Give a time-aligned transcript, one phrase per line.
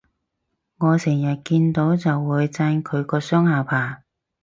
[0.79, 4.01] 我成日見到就會讚佢個雙下巴